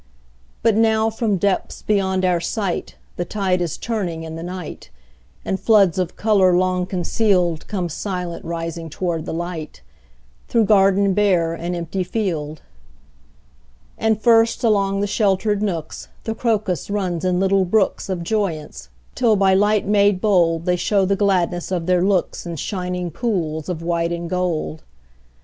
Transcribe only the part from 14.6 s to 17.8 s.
along the sheltered nooks, The crocus runs in little